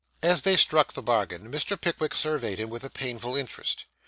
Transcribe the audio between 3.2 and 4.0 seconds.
interest.